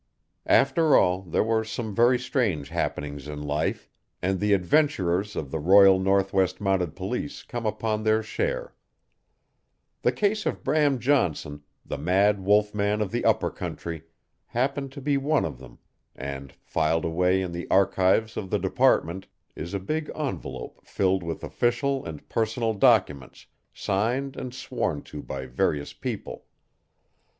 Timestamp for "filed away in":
16.63-17.51